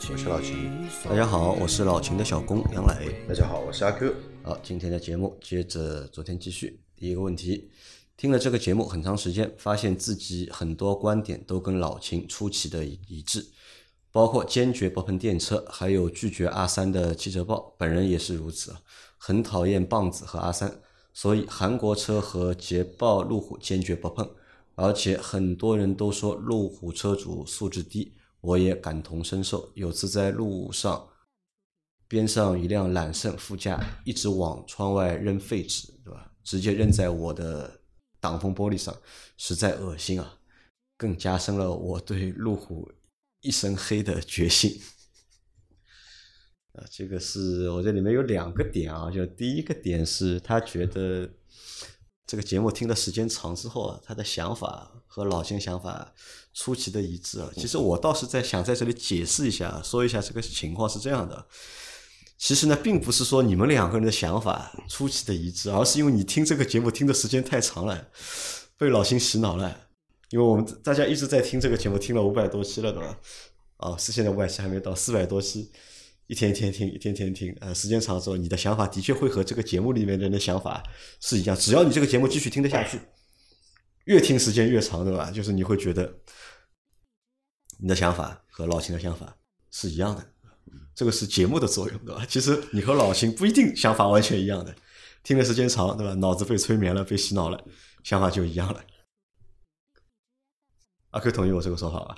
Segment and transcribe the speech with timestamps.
[0.00, 0.88] 我是老秦。
[1.04, 3.16] 大家好，我是老秦的小工杨磊。
[3.28, 4.14] 大家好，我是阿 Q。
[4.44, 6.80] 好，今天的节目接着昨天继续。
[6.96, 7.68] 第一个问题，
[8.16, 13.44] 听了这个节目很长时间，发现自己很多观点都跟老秦出奇的一致，
[14.12, 18.80] 包括坚决不碰电车，还有拒绝阿三的汽车报，本人也是如此啊，
[19.18, 20.80] 很讨厌棒子和阿三，
[21.12, 24.30] 所以韩国车和捷豹、路虎坚决不碰。
[24.76, 29.70] 而且很多人都说路虎车主素质低，我也感同身受。
[29.74, 31.08] 有次在路上。
[32.10, 36.32] 边上一辆揽胜副驾一直往窗外扔废纸，对吧？
[36.42, 37.82] 直接扔在我的
[38.18, 38.96] 挡风玻璃上，
[39.36, 40.38] 实在恶心啊！
[40.96, 42.90] 更加深了我对路虎
[43.42, 44.80] 一身黑的决心。
[46.72, 51.30] 啊，这个是我这里面有两个点啊，就第一个点是他觉得
[52.28, 56.12] 这个节目听的时间长之后啊，他的想法和老秦想法
[56.52, 57.50] 出奇的一致啊。
[57.56, 61.46] 其实我倒是在想在这里解释一下，说一下这个情况是这样的。
[62.36, 68.08] 其实呢，并不是说你们两个人的想法出奇的一致，而是因为你听这个节目听的时间太长了，
[68.76, 69.88] 被老辛洗脑了。
[70.28, 73.18] 因为我们大家一直在听这个节目，听了五百多期了，对吧？
[73.78, 75.72] 啊，是现在五百期还没到，四百多期，
[76.28, 80.82] 一天一天听，一天天听，呃，时间长之后，你的想法的确会和这个节目里面的人的想法
[81.20, 81.56] 是一样。
[81.56, 83.00] 只要你这个节目继续听得下去，
[84.04, 85.30] 越听时间越长，对吧？
[85.30, 86.20] 就是你会觉得
[87.78, 89.34] 你的想法和老秦的想法
[89.70, 90.32] 是一样的。
[90.94, 92.22] 这个是节目的作用，对吧？
[92.28, 94.76] 其实你和老秦不一定想法完全一样的，
[95.22, 96.12] 听的时间长，对吧？
[96.16, 97.64] 脑子被催眠了，被洗脑了，
[98.04, 98.84] 想法就一样了。
[101.12, 102.14] 阿 Q 同意我这个说法吧？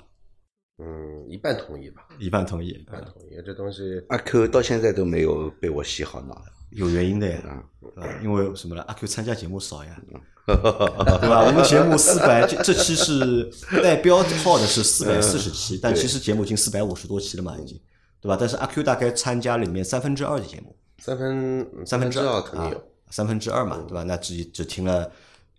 [1.31, 2.07] 嗯，一半同意吧。
[2.19, 3.41] 一半同意，一半同意。
[3.45, 7.63] 这东西，阿 Q 到现在都没有被我洗好脑，有原因的呀。
[7.95, 8.83] 啊，因为什么呢？
[8.87, 10.01] 阿 Q 参加节目少呀，
[10.45, 11.45] 对吧？
[11.45, 17.79] 我们节目四百，这期是带标号的是四百四十期，但其实节目已经四百五十多期了嘛，已经。
[18.21, 18.37] 对吧？
[18.39, 24.03] 但是阿 Q 大概参加里面三分之二的节目，三分三分之二肯定有，三分之二嘛，对吧？
[24.03, 25.11] 那只只听了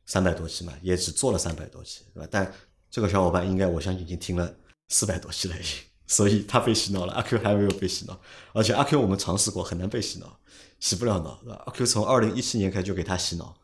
[0.07, 2.29] 三百多期嘛，也只做了三百多期，对吧？
[2.31, 2.49] 但
[2.89, 4.55] 这个小伙伴应该我相信已经听了
[4.93, 7.15] 四百多期了，已经，所以他被洗脑了。
[7.15, 8.21] 阿 Q 还没有被洗脑，
[8.53, 10.39] 而且阿 Q 我们尝试过很难被洗脑，
[10.81, 11.41] 洗不了脑？
[11.65, 13.57] 阿 Q 从二零一七年开始就给他洗脑，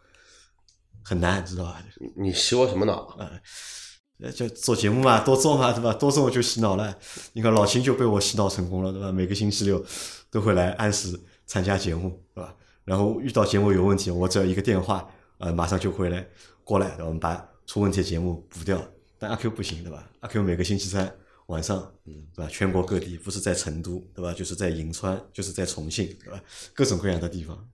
[1.04, 1.84] 很难，知道吧？
[2.16, 3.14] 你洗我什么脑？
[3.18, 5.92] 呃，就做节目嘛，多做嘛，对吧？
[5.92, 6.96] 多做就洗脑了。
[7.34, 9.12] 你看老秦就被我洗脑成功了，对吧？
[9.12, 9.84] 每个星期六
[10.30, 12.54] 都会来按时参加节目，对吧？
[12.84, 15.06] 然后遇到节目有问题，我只要一个电话，
[15.36, 16.26] 呃，马上就回来
[16.64, 18.82] 过来，我们把出问题的节目补掉。
[19.18, 20.08] 但阿 Q 不行，对吧？
[20.20, 21.12] 阿 Q 每个星期三
[21.46, 22.50] 晚上，嗯，对吧？
[22.50, 24.32] 全国各地，不是在成都，对吧？
[24.32, 26.42] 就是在银川，就是在重庆，对吧？
[26.74, 27.68] 各种各样的地方。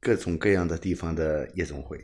[0.00, 1.96] 各种各样的地方的夜总会，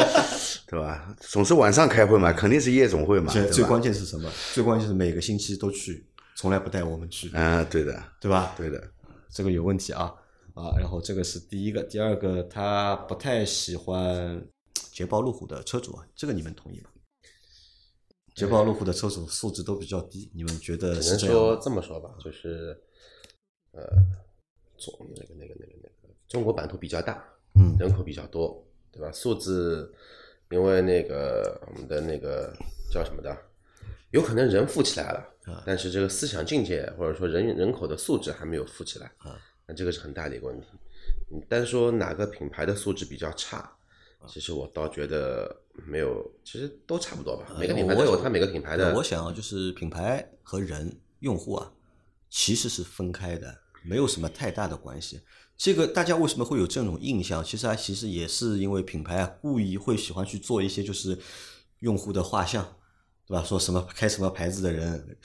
[0.68, 1.16] 对吧？
[1.20, 3.32] 总是晚上开会嘛，肯定是夜总会嘛。
[3.50, 4.30] 最关键是什么？
[4.52, 7.34] 最关键是每个星期都去，从来不带我们去。
[7.34, 8.52] 啊，对的，对吧？
[8.58, 8.92] 对的，
[9.30, 10.12] 这个有问题啊
[10.52, 10.76] 啊！
[10.78, 14.46] 然后这个是第一个，第二个他不太喜欢
[14.92, 16.90] 捷豹路虎的车主啊，这个你们同意吗？
[18.34, 21.34] 捷豹路虎的车主素质都比较低，你们觉得是这样？
[21.34, 22.80] 说这么说吧，就是
[23.72, 23.82] 呃，
[24.78, 26.14] 中那个那个那个那个。
[26.28, 27.24] 中国版图比较大，
[27.54, 29.10] 嗯，人口比较多，对吧？
[29.10, 29.92] 素质，
[30.50, 32.52] 因为那个我们的那个
[32.92, 33.36] 叫什么的，
[34.12, 39.36] 有可能人富起来了，啊，但是这个思想境界或者说人人口的素质还没有富起来，啊，
[39.66, 40.68] 那这个是很大的一个问题。
[41.48, 43.76] 单说哪个品牌的素质比较差，
[44.28, 47.46] 其实我倒觉得没有，其实都差不多吧。
[47.58, 48.94] 每个品牌都有它每个品牌的。
[48.94, 51.72] 我想就是品牌和人用户啊，
[52.28, 55.20] 其实是分开的，没有什么太大的关系。
[55.56, 57.44] 这个大家为什么会有这种印象？
[57.44, 61.18] 其实啊，其实也是因为品牌啊故意会喜欢去做一些就是
[61.80, 62.64] 用户的画像，
[63.26, 63.44] 对吧？
[63.44, 65.18] 说什么开什么牌子的人，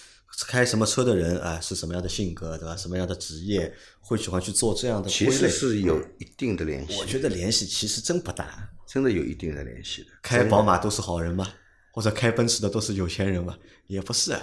[0.48, 2.76] 开什么车的人啊，是什么样的性格，对吧？
[2.76, 7.00] 什么样的职业，会喜欢去做这样的其实是有一定的联系。
[7.00, 10.10] 我觉得联系其实真不大，真的有一定的联系的。
[10.22, 11.48] 开宝马都是好人吗？
[11.92, 13.58] 或者开奔驰的都是有钱人吗？
[13.88, 14.38] 也不是。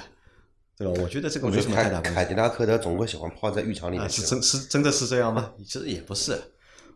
[0.75, 1.03] 对吧？
[1.03, 2.15] 我觉得这个没什么太大关系。
[2.15, 4.09] 凯迪拉克的总归喜欢泡在浴场里面。
[4.09, 5.53] 是真是真的是这样吗？
[5.59, 6.37] 其实也不是，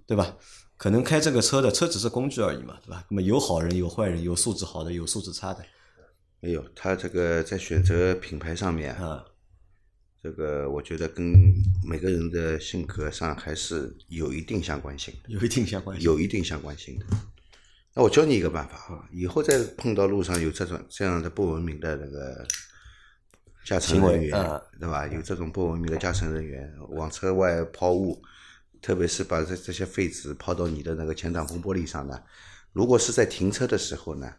[0.07, 0.37] 对吧？
[0.77, 3.05] 可能开这个车的车只是工具而已嘛，对吧？
[3.11, 5.65] 那么有好人有坏人，有素质好的有素质差的。
[6.41, 9.25] 没有，他这个在选择品牌上面啊，
[10.23, 11.33] 这个我觉得跟
[11.87, 16.05] 每个人的性格上还是有一定相关性的，有一定相关性。
[16.05, 17.07] 有一定相关性的。
[17.97, 22.47] 那我教你一个办法啊，以后再碰到路上有这种这样的不文明的那个
[23.65, 25.07] 驾乘人员，啊对吧？
[25.07, 28.23] 有这种不文明的驾乘人员往车外抛物，
[28.83, 32.23] 特别是把这这些废纸抛到你的那个前挡风玻璃上呢，
[32.75, 34.31] 如果是在停车的时候呢，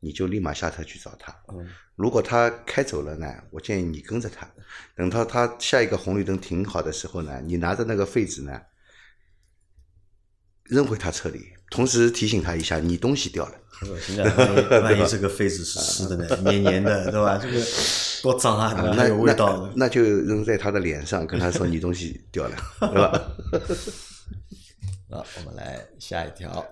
[0.00, 1.30] 你就立马下车去找他。
[1.52, 4.50] 嗯如果他开走了呢，我建议你跟着他，
[4.96, 8.60] 等到他下一个红绿灯停好的时候呢，你拿着那个废纸呢，
[10.64, 13.52] 扔回他车里，同时提醒他一下，你东西掉了。
[13.88, 17.36] 恶心的，万一万一这个痱子是湿的呢， 黏黏的，对吧？
[17.36, 17.60] 这个
[18.22, 18.94] 多脏啊，对吧？
[18.96, 19.68] 那还有味道。
[19.74, 23.10] 那那就扔在他的脸上，跟他说你东西掉了， 对吧？
[25.10, 26.64] 啊，我们来下一条。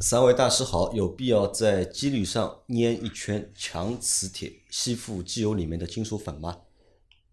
[0.00, 6.58] 三位大师好，有必要在机滤上粘一圈强磁铁吸附机油里面的金属粉吗？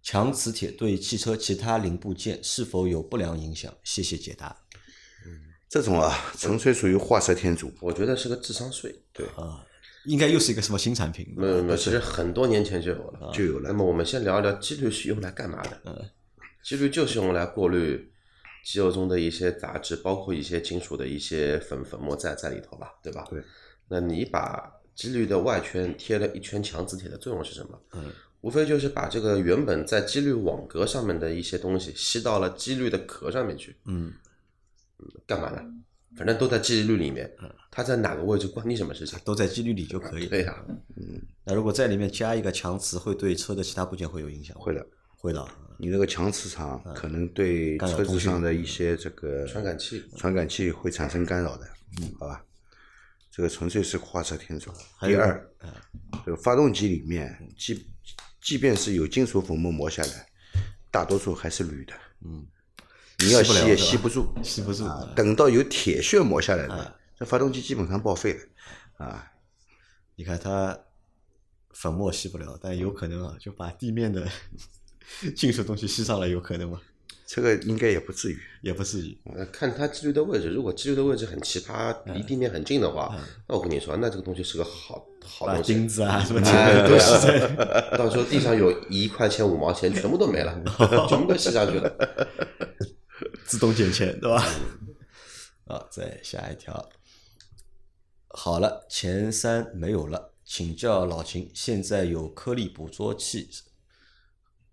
[0.01, 3.71] 强磁铁对汽车其他零部件是否有不良影响？
[3.83, 4.64] 谢谢解答。
[5.69, 7.71] 这种啊，纯粹属于画蛇添足。
[7.81, 8.93] 我觉得是个智商税。
[9.11, 9.65] 对啊，
[10.05, 11.33] 应该又是一个什么新产品？
[11.35, 13.31] 没有没有，其实很多年前就有了。
[13.33, 15.81] 就有了那么我们先聊一聊机滤是用来干嘛的？
[15.85, 15.95] 嗯
[16.63, 18.11] 机滤就是用来过滤
[18.63, 23.23] 机油中的一些杂质，包括一些金属的一些粉粉末在在里头吧，对吧？
[23.29, 23.39] 对。
[23.87, 27.79] 那你把机滤的外圈贴了一圈强磁铁的作用是什么？
[27.93, 28.11] 嗯，
[28.41, 33.75] 无非就是把这个原本在机滤网格上面的一些东西吸到了机滤的壳上面去。
[33.85, 34.13] 嗯嗯，
[35.25, 35.61] 干嘛呢？
[36.17, 37.29] 反正都在机滤里面，
[37.69, 39.19] 它在哪个位置关你什么事情？
[39.25, 40.27] 都在机滤里就可以。
[40.27, 40.65] 对呀、
[41.43, 44.57] 那如果在里面加一个强磁，会对车的其他部件会有影响？
[44.57, 44.85] 会的，
[45.17, 45.45] 会的。
[45.77, 51.67] 你那个强磁场可能对车子上的一些这个传感器传感器会产生干扰的，
[52.01, 52.41] 嗯，好吧？
[53.29, 54.71] 这个纯粹是画蛇添足。
[54.97, 55.51] 还有第二，
[56.25, 57.85] 这个发动机里面，即
[58.41, 60.25] 即便是有金属粉末磨下来，
[60.89, 61.93] 大多数还是铝的，
[62.25, 62.47] 嗯，
[63.19, 65.11] 你要吸也吸不住，吸不住啊。
[65.15, 69.31] 等到有铁屑磨下来了，这发动机基本上报废了，啊，
[70.15, 70.77] 你看它
[71.71, 74.27] 粉末吸不了，但有可能啊，就把地面的
[75.35, 76.81] 金属东西吸上来，有可能吗？
[77.27, 78.37] 这个应该也不至于。
[78.61, 79.17] 也不至于。
[79.35, 83.15] 呃，看它机滤的位置，如果机滤的位置很奇葩，离地面很近的话，
[83.47, 85.87] 那我跟你说，那这个东西是个好好东西钉。
[85.87, 87.47] 子啊什么金子都吸在。
[87.97, 90.53] 到时候地上有一块钱、五毛钱，全部都没了，
[91.09, 91.91] 全部都吸上去了。
[93.45, 94.43] 自动减钱，对吧？
[95.65, 96.89] 啊，再下一条。
[98.27, 103.49] 好了，前三没有了，请教老秦，现在有颗粒捕捉器，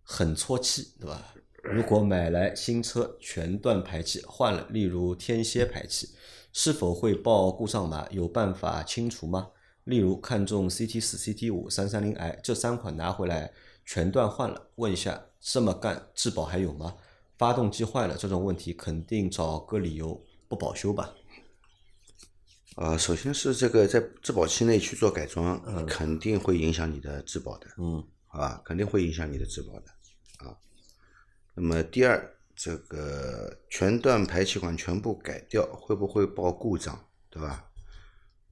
[0.03, 1.35] 很搓气，对吧？
[1.63, 6.09] 如果买来新车全段排气换了，例如天蝎排气，
[6.53, 8.09] 是否会报故障码？
[8.11, 9.51] 有办法清除吗？
[9.85, 13.53] 例如看中 CT 四、CT 五、三三零 i 这三款拿回来
[13.85, 16.97] 全段换了，问一下这么干质保还有吗？
[17.43, 21.13] 发动机坏了这种问题肯定找个理由不保修吧？
[22.77, 28.63] 啊，首先是这个在质保期内去做改装，肯定会影响你的质保的，嗯，好吧？
[28.65, 29.91] 肯定会影响你的质保的
[30.37, 30.57] 啊。
[31.57, 36.97] 那么第二，这个全段排气管全部改掉，会不会报故障，
[37.29, 37.69] 对吧？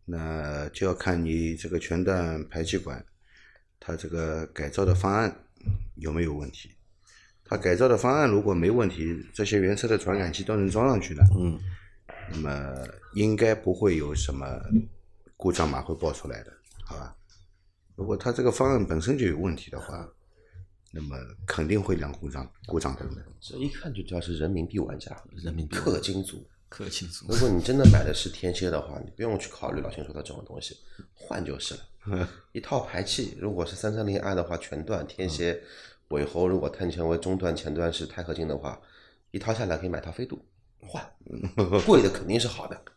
[0.05, 3.07] 那就要看你这个全段排气管，
[3.79, 5.45] 它这个改造的方案
[5.95, 6.73] 有没有问题。
[7.51, 11.59] 它改造的方案如果没问题，这些原车的传感器都能装上去的，嗯，
[12.31, 12.73] 那么
[13.15, 14.47] 应该不会有什么
[15.37, 16.53] 故障码会报出来的，
[16.85, 17.17] 好吧？
[17.97, 20.09] 如果它这个方案本身就有问题的话，
[20.93, 23.23] 那么肯定会亮故障故障灯的。
[23.41, 26.47] 这一看就知道是人民币玩家，人民币氪金族。
[26.71, 30.77] 氪金族如果你真的买的是天蝎的话，你不用去考虑老秦说的这种东西，
[31.17, 32.29] 换就是了。
[32.55, 35.61] 一套排气，如果是三三零 i 的话，全段天蝎
[36.11, 38.81] 尾喉，如果碳纤维中段、前段是钛合金的话，
[39.31, 40.45] 一套下来可以买套飞度，
[40.81, 41.05] 换，
[41.87, 42.81] 贵的肯定是好的。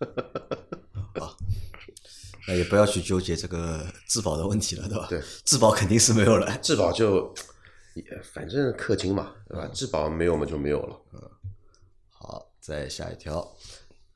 [2.45, 5.07] 那也不要去纠结这个质保的问题了，对吧？
[5.09, 6.57] 对， 质保肯定是没有了。
[6.57, 7.33] 质保就
[7.93, 8.03] 也
[8.33, 9.65] 反正氪金嘛，对吧？
[9.73, 10.99] 质保没有嘛就没有了。
[11.13, 11.21] 嗯
[12.09, 13.55] 好，再下一条。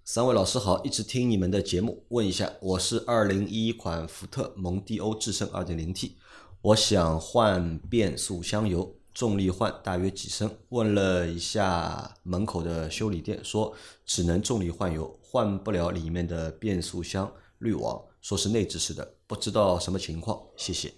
[0.04, 6.18] 三位老师好，一直听你们的节目，问一下，我是二零一一款福特蒙迪欧致胜二点零 T，
[6.62, 10.58] 我想换变速箱油，重力换大约几升？
[10.70, 13.74] 问了一下门口的修理店，说
[14.06, 20.94] 只能重力换油，换不了里面的变速箱滤网，说是内置式的，不知道什么情况，谢谢。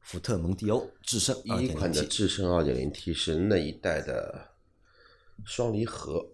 [0.00, 4.52] 福特蒙迪欧致胜二点零一款的致胜二点零 T 是那一代的
[5.44, 6.24] 双离合，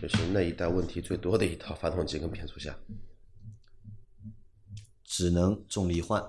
[0.00, 2.74] 就是那一代问题最多的一套发动机跟变速箱。
[5.16, 6.20] 只能重力换。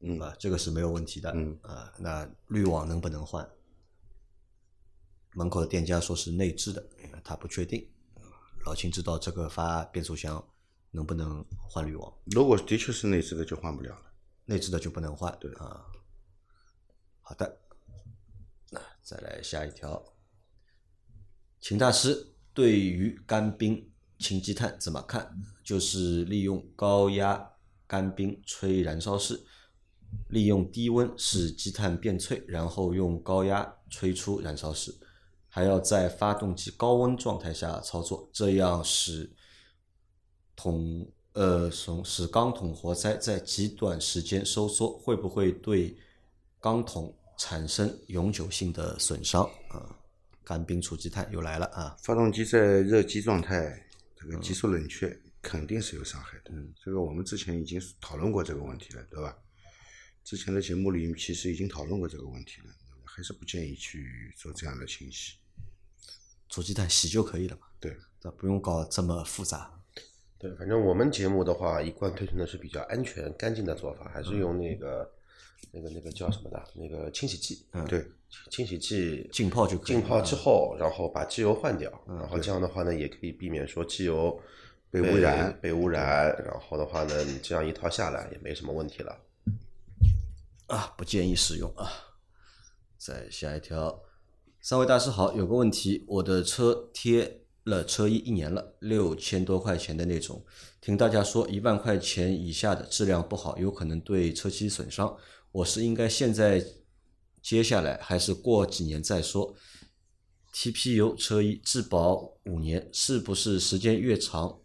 [0.00, 0.34] 嗯啊？
[0.36, 1.30] 这个是没有问题的。
[1.30, 3.48] 嗯啊，那滤网能不能换？
[5.34, 6.84] 门口的店家说是内置的，
[7.22, 7.88] 他不确定。
[8.64, 10.44] 老秦知道这个发变速箱
[10.90, 12.12] 能不能换滤网？
[12.24, 14.12] 如果的确是内置的，就换不了了。
[14.46, 15.32] 内置的就不能换。
[15.38, 15.86] 对啊。
[17.20, 17.60] 好的，
[18.70, 20.04] 那再来下一条。
[21.60, 25.32] 秦大师对于干冰氢积碳怎么看？
[25.62, 27.52] 就是利用高压
[27.86, 29.44] 干冰吹燃烧室，
[30.28, 34.94] 利用低温使积碳变脆，然后用高压吹出燃烧室，
[35.48, 39.30] 还要在发动机高温状态下操作，这样使
[40.54, 45.96] 桶呃从使钢桶活塞在极短时间收缩，会不会对
[46.60, 49.96] 钢桶产生永久性的损伤啊？
[50.42, 51.96] 干冰除积碳又来了啊！
[52.00, 53.84] 发动机在热机状态，
[54.16, 55.08] 这个急速冷却
[55.48, 56.50] 肯定是有伤害的。
[56.50, 59.36] 嗯，这个我们之前已经讨论过这个问题了，对吧？
[60.24, 62.68] 之前的节目里其实已经讨论过这个问题了，
[63.04, 65.34] 还是不建议去做这样的清洗。
[66.48, 67.68] 煮鸡蛋洗就可以了嘛？
[67.78, 67.96] 对，
[68.36, 69.72] 不用搞这么复杂。
[70.38, 75.12] 对，反正我们节目的话，一贯推崇的是比较安全、干净的做法，还是用那个。
[75.72, 76.62] 那个那个叫什么的？
[76.74, 78.06] 那个清洗剂，嗯，对，
[78.50, 79.86] 清洗剂浸泡就可以。
[79.86, 84.38] 浸泡之后，然后把机油换掉，然后这样的话呢，也可以避免说机油
[84.90, 86.26] 被污染，被污染。
[86.44, 89.22] 然后的话呢，你这样一套下来也没什么问题了。
[90.66, 91.90] 啊，不建议使用啊。
[92.96, 94.02] 再下一条，
[94.60, 100.44] 三位大师好，有个问题，我的车贴了车衣一年了，六千多块钱的那种，
[100.80, 105.16] 听大家说一万块钱以下的质量不好，有可能对车漆损伤。
[105.52, 106.64] 我是应该现在
[107.40, 109.54] 接下来，还是过几年再说
[110.52, 114.58] ？TPU 车衣质保五年，是不是时间越长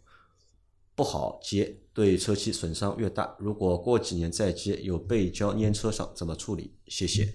[0.94, 3.34] 不好接，对车漆损伤越大？
[3.38, 6.74] 如果过几年再接，有背胶粘车上怎么处理？
[6.86, 7.32] 谢谢。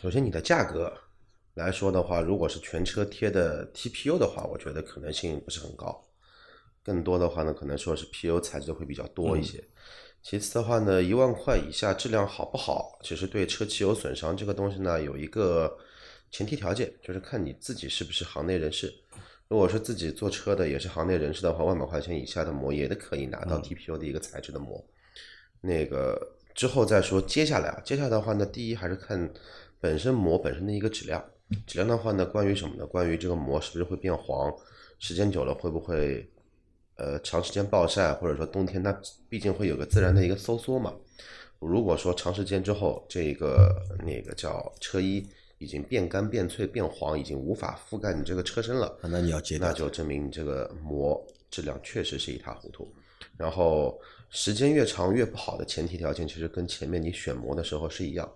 [0.00, 0.92] 首先，你的价格
[1.54, 6.06] 来说的话，如果是全车贴的 TPU 的话，我觉得可能性不是很高。
[6.82, 9.62] 更多的话呢，可能说是 PU 材质会比较多一些。
[10.22, 15.76] 其次的话呢，一万块以下质量好不好，其实对车漆有损伤这个东西呢，有一个
[16.30, 18.94] 前提条件，就是看你自己是不是行内人士。
[19.50, 24.82] 如果是自己做车的，也是行内人士的话，万把块钱以下的膜也都可以拿到 TPU 的一个材质的膜。
[25.60, 29.30] 那个之后再说，接下来啊，接下来的话呢，第一还是看
[29.80, 31.22] 本身膜本身的一个质量。
[31.66, 32.86] 质量的话呢，关于什么呢？
[32.86, 34.50] 关于这个膜是不是会变黄，
[35.00, 36.26] 时间久了会不会？
[36.94, 38.94] 呃，长时间暴晒或者说冬天，它
[39.26, 40.94] 毕竟会有个自然的一个收缩嘛。
[41.58, 45.26] 如果说长时间之后，这个那个叫车衣
[45.60, 52.90] 已经变干、变脆、变黄，已经无法覆盖你这个车身了，那你要接，那就证明你这个膜质量确实是一塌糊涂。
[53.36, 54.00] 然后
[54.30, 58.30] 时间越长越不好的前提条件，其实跟前面你选膜的时候是一样。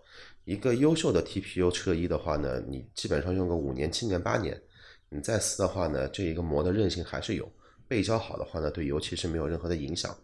[0.44, 4.60] 一个优秀的 TPU 车衣的话呢，你基本上用个五年、七年、八年，
[5.08, 7.50] 你再撕的话呢，这一个膜的韧性还是有。
[7.88, 10.14] 背胶好的话呢，对油漆是没有任何的影响。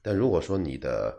[0.00, 1.18] 但如果说你的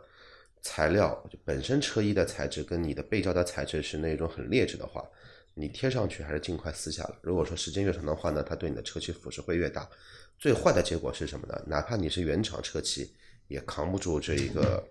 [0.65, 5.07] 材料就本身车衣的材质跟你的背胶的材质是那种很劣质的话，
[5.53, 7.19] 你贴上去还是尽快撕下了。
[7.22, 9.88] 如果说时间越长的话呢，它对你的车漆腐蚀会越大。
[10.39, 11.63] 最坏的结果是什么呢？
[11.67, 13.13] 哪怕你是原厂车漆，
[13.48, 14.84] 也扛不住这一个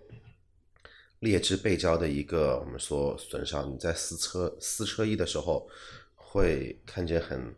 [1.19, 3.69] 劣质背胶的一个我们说损伤。
[3.69, 5.69] 你在撕车撕车衣的时候，
[6.15, 7.53] 会看见很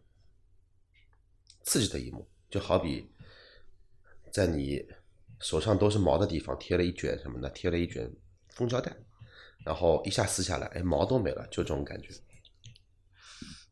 [1.61, 3.07] 刺激的一幕，就好比。
[4.31, 4.83] 在你
[5.39, 8.11] 手上都是毛的地方贴了一卷什么的，贴了一卷
[8.49, 8.95] 封胶带，
[9.63, 12.09] 然后一下撕下来，哎，毛都没了，就这种感觉。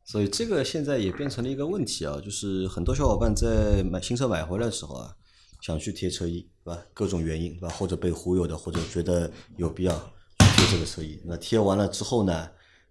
[0.04, 5.16] 所以这个现在也变成了一个问题啊，就是很多小伙伴在买新车买回来的时候啊，
[5.62, 6.86] 想去贴车衣，对吧？
[6.94, 7.70] 各种原因，对吧？
[7.70, 9.94] 或者被忽悠的，或者觉得有必要
[10.38, 11.20] 贴这个车衣。
[11.26, 12.50] 那贴完了之后呢，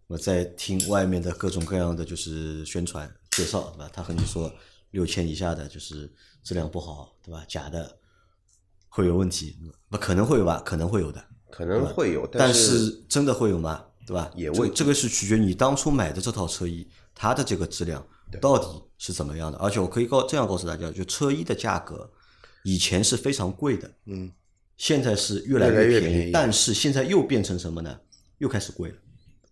[0.08, 3.90] 我再听外面的各种各样的就是宣传介绍，对吧？
[3.92, 4.52] 他和你说
[4.90, 6.12] 六千以下的就是。
[6.44, 7.42] 质量不好，对吧？
[7.48, 7.98] 假的
[8.94, 9.56] 会有问题，
[9.90, 10.62] 不可能会有吧？
[10.64, 13.84] 可能会有的，可能会有，但是真的会有吗？
[14.06, 14.30] 对吧？
[14.36, 18.06] 也未这个是取决于你当初买的这套车衣，它的这个质量
[18.40, 19.58] 到底是怎么样的。
[19.58, 22.08] 而且我可以告这样告诉大家，就车衣的价格
[22.62, 24.30] 以前是非常贵的，嗯，
[24.76, 27.98] 现在是越来越便宜，但是现在又变成什么呢？
[28.38, 28.96] 又开始贵了。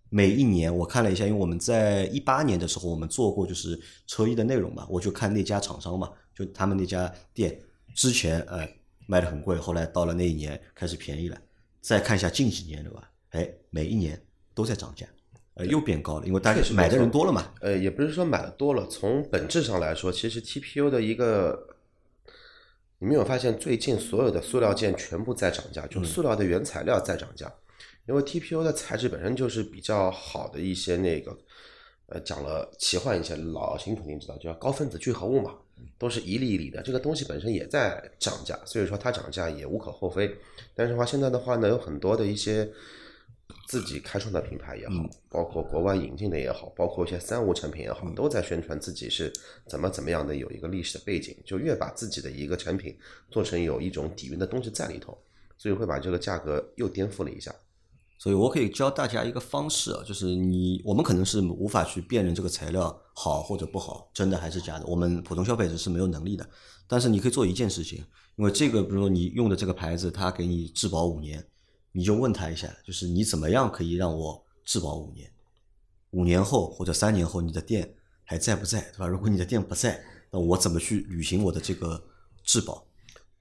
[0.08, 6.08] 每一年我看了一下，因为我们在一八年的时候我们做过就是车衣的内容嘛，我就看那家厂商嘛。
[6.32, 7.60] 就他们那家店
[7.94, 8.68] 之前呃
[9.12, 11.38] 卖的很贵，后来到了那一年开始便宜了。
[11.82, 13.10] 再看一下近几年对吧？
[13.32, 14.18] 哎，每一年
[14.54, 15.06] 都在涨价，
[15.52, 17.52] 呃又变高了，因为大家买的人多了嘛。
[17.60, 21.76] 呃，也不是说买的多了，从本质上来说，其实 TPU 的一个
[23.00, 27.52] 你没有发现最近所有的塑料件全部在涨价，就塑料的原材料在涨价，
[28.08, 31.36] 因为 TPU 的材质本身就是比较好的一些那个，
[32.12, 35.54] 呃，讲了奇幻一些，老秦肯定知道，就叫高分子聚合物嘛，
[35.96, 40.30] 都是一粒一粒的，这个东西本身也在涨价，所以说它涨价也无可厚非。
[40.74, 42.70] 但是的话，现在的话呢，有很多的一些
[43.66, 49.32] 自己开创的品牌也好，包括国外引进的也好，包括一些三无产品也好，都在宣传自己是
[49.66, 52.94] 怎么怎么样的有一个历史的背景，就越把自己的一个产品
[53.30, 55.16] 做成有一种底蕴的东西在里头，
[55.56, 57.54] 所以会把这个价格又颠覆了一下。
[58.22, 66.48] 所以我可以教大家一个方式啊，就是你我们可能是无法去辨认这个材料好或者不好，真的还是假的，我们普通消费者是没有能力的。
[66.86, 67.98] 但是你可以做一件事情，
[68.36, 71.44] 因为这个，比如说你用的这个牌子，它给你质保五年，
[71.90, 75.28] 你就问他一下，就是你怎么样可以让我质保五年？
[76.10, 79.08] 五年后或者三年后，你的店还在不在，对吧？
[79.08, 80.00] 如果你的店不在，
[80.30, 82.00] 那我怎么去履行我的这个
[82.44, 82.86] 质保？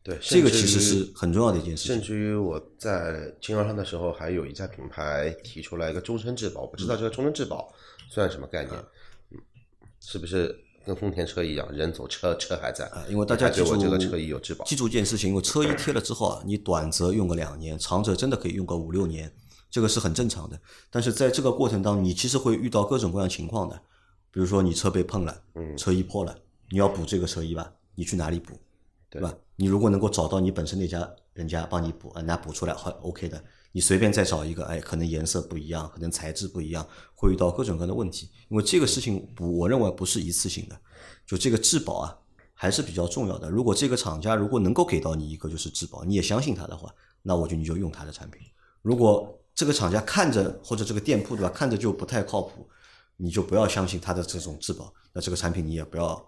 [0.03, 1.93] 对，这个其实是很重要的一件事情。
[1.93, 7.72] 甚至于我在经销商的时候，还有一家品牌提出来一个终身质保，我不知道这个终身质保
[8.10, 8.75] 算什么概念，
[9.29, 9.38] 嗯，
[10.00, 19.31] 是不是跟丰田车一样，人走车车还在啊，因为大家记住对我这个车衣有质保，记住一件事情，因为车衣贴了之后啊，你短则用个两年，长则真的可以用个五六年，
[19.70, 20.60] 这个是很正常的。
[20.89, 23.75] 但是在这个过程当中，你其实会遇到各种各样情况的，
[24.31, 26.36] 比如说你车被碰了，嗯车衣破了，
[26.72, 28.60] 你要补这个车衣吧，你去哪里补，
[29.12, 29.31] 对吧？
[29.61, 33.39] 你如果能够找到你本身那家人家帮你补，啊，那补出来很 OK 的。
[33.71, 38.27] 你随便再找一个，哎，可能颜色不一样，可能材质不一样，会遇到各种各样的问题。
[38.49, 40.75] 因为这个事情不，我认为不是一次性的，
[41.27, 42.17] 就这个质保啊，
[42.55, 43.51] 还是比较重要的。
[43.51, 46.91] 如果这个厂家如果能够给到你一个就是质保，你也相信他的话，
[47.21, 48.41] 那我就你就用他的产品。
[48.81, 52.67] 如果这个厂家看着或者这个店铺对吧，看着就不太靠谱，
[53.15, 56.19] 你就不要相信他的这种质保，那这个产品你也不要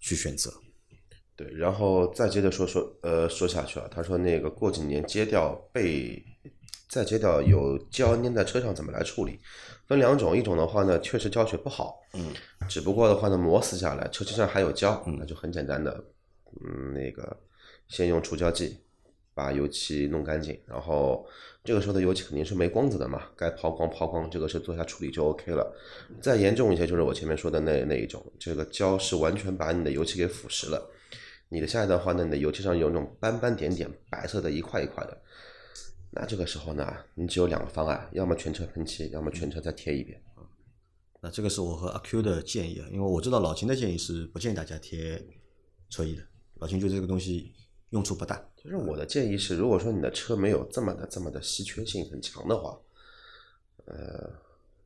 [0.00, 0.52] 去选择。
[1.34, 6.22] 对，然后再接着说说，呃，说下去啊，他说那个过几年揭掉被
[6.88, 9.40] 再揭掉有胶粘在车上怎么来处理？
[9.88, 12.32] 分两种，一种的话呢，确实胶水不好，嗯，
[12.68, 16.04] 只不过的话呢，磨死下来，车漆上还有胶，那就很简单的，
[16.60, 17.34] 嗯，那个
[17.88, 18.78] 先用除胶剂
[19.34, 21.26] 把油漆弄干净，然后
[21.64, 25.74] 这个时候的油漆肯定是没光泽的嘛，该抛光抛光，这个是做下处理就 OK 了。
[26.20, 30.90] 再严重一些就是我前面说的那那一种，这个胶是完全把你的油漆给腐蚀了。
[31.52, 35.22] 你的下一段话呢，你的油漆上有那种斑斑点点，白色的一块一块的。
[36.10, 40.18] 那这个时候呢，你只有两个方案，要么全车喷漆，要么全车再贴一遍。
[41.20, 45.22] 那这个是我和阿 Q 的建议啊，因为我知道老秦的建议是不建议大家贴
[45.90, 46.22] 车衣的，
[46.54, 47.52] 老秦觉得这个东西
[47.90, 48.42] 用处不大。
[48.56, 52.80] 就是我的建议是，如果说你的车没有这么的这么的稀缺性很强的话，
[53.84, 54.32] 呃，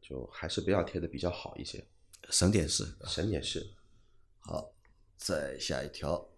[0.00, 1.84] 就还是不要贴的比较好一些，
[2.28, 2.84] 省点事。
[3.04, 3.64] 省点事。
[4.40, 4.68] 好，
[5.16, 6.28] 再下一条，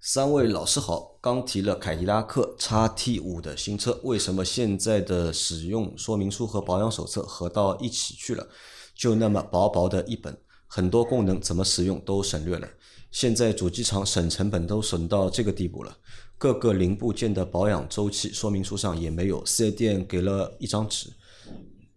[0.00, 8.46] 三位老师好，刚提了凯迪拉克 XT 五的新车，为什么现在的使用说明书和保养手册合到一起去了？
[8.94, 12.68] 就那么薄薄的一本，很多功能怎么使用都省略了。
[13.10, 15.96] 现在主机厂省成本都省到这个地步了，
[16.38, 21.10] 各个零部件的保养周期说明书上也没有，四 S 店给了一张纸，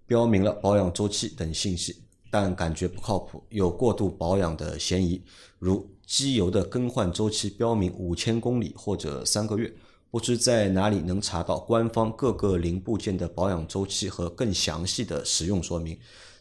[0.07, 5.21] 标明了保养周期等信息，但感觉不靠谱，有过度保养的嫌疑。
[5.61, 9.71] 如机油的更换周期标明五千公里或者三个月，
[10.09, 15.95] 不知在哪里能查到官方各个零部件的保养周期和更详细的使用说明。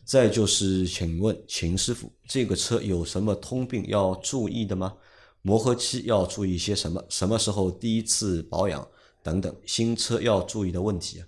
[0.06, 4.94] 再就是，请问秦师傅，这个车有什么通病要注意的吗？
[5.42, 7.04] 磨合期要注意些什么？
[7.10, 8.88] 什么时候第一次保养？
[9.22, 11.26] 等等，新车要注意的问题啊。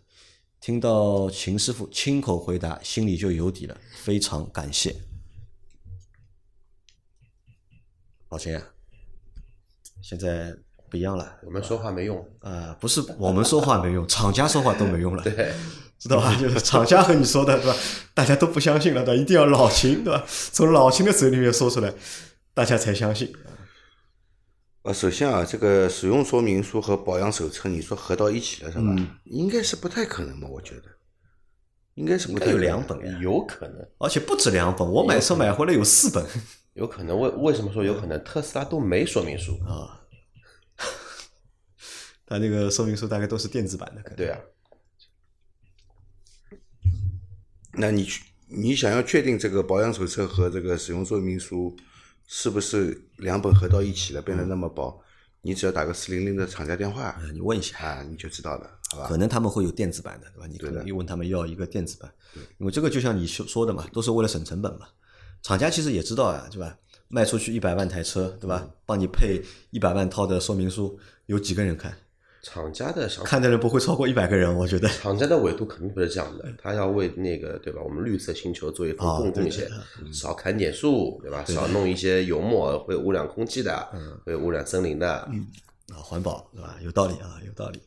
[0.62, 5.11] 听到秦师傅亲口回答，心里就有底了，非常感谢。
[8.32, 8.62] 老秦啊，
[10.02, 10.56] 现在
[10.88, 15.52] 不一样了，我们说话没用，呃，不是我们说话没用， 厂家说话都没用了，对，
[15.98, 16.34] 知道吧？
[16.40, 17.76] 就是厂家和你说的，对吧？
[18.14, 19.20] 大家都不相信了，对吧？
[19.20, 20.24] 一定要老秦，对吧？
[20.26, 21.92] 从老秦的嘴里面说出来，
[22.54, 23.30] 大家才相信。
[24.84, 28.84] 呃，首先啊，这个使用说明书和保养手册，你说合到一起了是吧？
[28.96, 30.48] 嗯应该是不太可能吧？
[30.50, 30.84] 我觉得，
[31.96, 36.24] 应该是可能两本呀，有可能，而且不止两本，我买车买回来有四本
[36.74, 37.18] 有可能。
[37.18, 38.22] 为为什么说有可能？
[38.24, 40.00] 特斯拉都没说明书，啊。
[42.24, 44.40] 它那个说明书大概都是电子版的，可能对啊，
[47.74, 51.76] 那你去，你想要确定这个保养手册和这个使用说明书
[52.26, 54.98] 是不是两本合到一起了，变得那么薄，
[55.42, 59.08] 你只要打个四零零的厂家电话呃你问一下，啊，你就知道了，好吧？
[59.08, 60.46] 可能他们会有电子版的，对吧？
[60.46, 62.10] 你可能又问他们要一个电子版，
[62.56, 64.86] 因为这个就像你说说的嘛，都是为了省成本嘛。
[65.42, 66.76] 厂家其实也知道啊，对吧？
[67.08, 68.66] 卖出去一百万台车，对吧？
[68.86, 71.94] 帮你配一百万套的说明书，有几个人看？
[72.42, 74.88] 厂家的看的人不会超过一百个人，我觉得。
[74.88, 77.80] 厂家的维度肯定不是这样的，他要为那个对吧？
[77.82, 79.68] 我们绿色星球做一份贡贡献，
[80.12, 81.44] 少砍点树，对吧？
[81.44, 83.88] 少弄一些油墨会污染空气的，
[84.24, 85.28] 会污染森林的。
[85.32, 85.46] 嗯
[85.92, 86.76] 啊，环保对吧？
[86.82, 87.80] 有道理啊，有道理。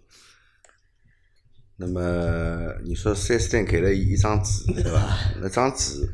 [1.76, 5.18] 那么你说四 S 店给了一张纸，对吧？
[5.42, 6.08] 那张纸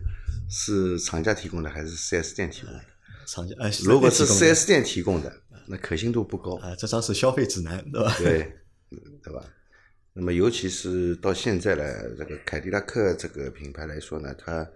[0.51, 2.83] 是厂家提供的还是四 S 店提供的？
[3.25, 8.15] 厂家哎，如果是四 S 店提供的，那可信度不高，啊，这张是消费指南，对吧？
[8.17, 8.41] 对，
[8.91, 9.43] 嗯对吧？
[10.13, 14.69] 那么尤其是到现在来，这个凯迪拉克这个品牌来说呢，它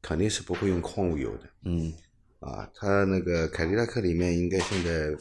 [0.00, 1.48] 肯定是不会用矿物油的。
[1.64, 1.92] 嗯，
[2.40, 5.16] 啊，它那个凯迪拉克里面应该现在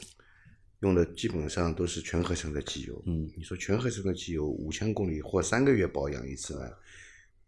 [0.80, 3.04] 用的基本上都是全合成的机油。
[3.06, 6.68] 嗯，你说全合成的机油五千公里或三个月保养一次呢，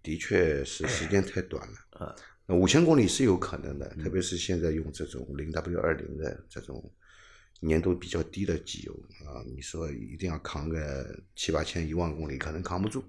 [0.04, 2.06] 的确是时间太短了。
[2.06, 6.92] 啊，那五千公里是有可能的，特别是现在用这种零 W 二零的这种
[7.62, 8.94] 粘度比较低的机油
[9.26, 13.04] 啊，你说一定要扛个七八千、一万公里，可能扛不住。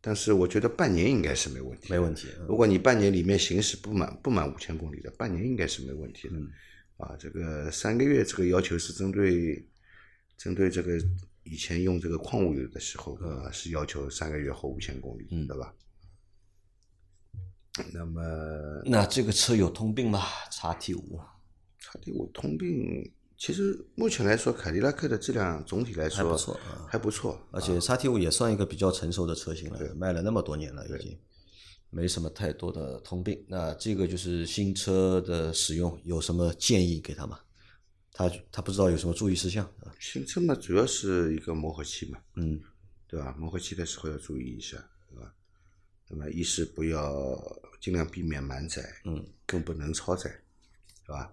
[0.00, 2.28] 但是我觉得半年应该是没问题，没问题。
[2.38, 6.34] 嗯如果你半年里面行驶不满不满五千公里的，半年应该是没问题的。
[6.96, 9.64] 啊，这个三个月这个要求是针对
[10.36, 10.98] 针对这个
[11.44, 15.72] 以前用这个矿物油的时候啊，是要求三个月后五千公里，对吧？
[17.92, 18.20] 那么
[18.84, 20.22] 那这个车有通病吗？
[20.50, 21.20] 叉 T 五
[21.78, 27.40] 叉 T 五通病，其实目前来说，凯迪拉克的质量总体来说还不错啊还不错。
[27.52, 31.16] 而且叉 T 五也算一个比较成熟的车型了，卖了那么多年了，已经
[31.90, 33.42] 没什么太多的通病。
[33.48, 37.38] 那这个就是新车的使用有什么建议给他吗？
[38.12, 39.94] 他他不知道有什么注意事项啊？
[39.98, 42.60] 新车嘛，主要是一个磨合期嘛，嗯
[43.06, 43.34] 对吧？
[43.38, 44.76] 磨合期的时候要注意一下？
[46.12, 47.40] 那么一是不要
[47.80, 50.28] 尽量避免满载，嗯，更不能超载，
[51.06, 51.32] 是吧？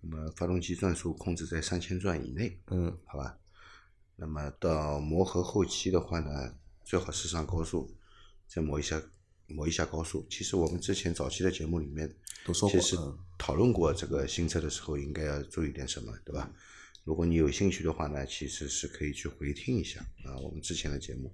[0.00, 3.38] 那么发动机转速控制在三千转以内，嗯好吧？
[4.16, 7.94] 那么到磨合后期的话呢，最好是上高速，
[8.48, 9.00] 再磨一下
[9.46, 10.26] 磨一下高速。
[10.28, 12.12] 其实我们之前早期的节目里面
[12.44, 16.52] 都说过其实嗯讨论过这个新车的时候应该要注意点什么，对吧？
[17.04, 21.32] 如果你有兴趣的话呢，其实是可以去回听一下啊，我们之前的节目。